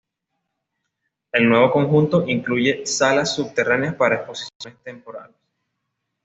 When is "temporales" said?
4.83-5.35